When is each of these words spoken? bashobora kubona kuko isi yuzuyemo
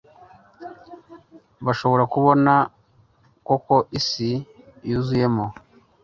bashobora 1.65 2.03
kubona 2.13 2.53
kuko 3.47 3.73
isi 3.99 4.29
yuzuyemo 4.89 5.45